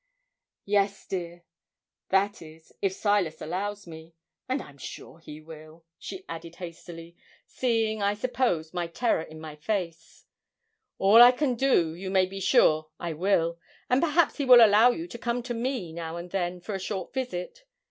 [0.65, 1.43] 'Yes, dear;
[2.09, 4.15] that is if Silas allows me;
[4.49, 9.55] and I'm sure he will,' she added hastily, seeing, I suppose, my terror in my
[9.55, 10.25] face.
[10.97, 13.59] 'All I can do, you may be sure I will,
[13.91, 16.79] and perhaps he will allow you to come to me, now and then, for a
[16.79, 17.63] short visit.